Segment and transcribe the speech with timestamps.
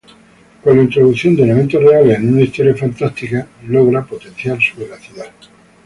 [0.63, 5.27] Con la introducción de elementos reales en una historia fantástica, logra potenciar su veracidad.